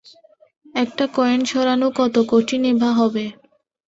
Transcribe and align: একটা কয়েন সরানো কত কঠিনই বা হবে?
একটা 0.75 1.05
কয়েন 1.15 1.41
সরানো 1.45 1.87
কত 1.95 2.15
কঠিনই 2.31 2.73
বা 2.75 2.89
হবে? 2.93 3.25